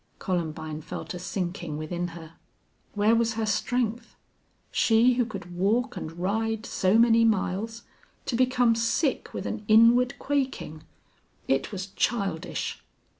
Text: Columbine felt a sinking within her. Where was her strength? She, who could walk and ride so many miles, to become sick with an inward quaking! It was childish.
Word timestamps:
Columbine 0.17 0.81
felt 0.81 1.13
a 1.13 1.19
sinking 1.19 1.77
within 1.77 2.07
her. 2.17 2.33
Where 2.95 3.13
was 3.15 3.35
her 3.35 3.45
strength? 3.45 4.15
She, 4.71 5.13
who 5.13 5.25
could 5.27 5.55
walk 5.55 5.95
and 5.95 6.11
ride 6.13 6.65
so 6.65 6.97
many 6.97 7.23
miles, 7.23 7.83
to 8.25 8.35
become 8.35 8.73
sick 8.73 9.31
with 9.31 9.45
an 9.45 9.63
inward 9.67 10.17
quaking! 10.17 10.81
It 11.47 11.71
was 11.71 11.85
childish. 11.85 12.81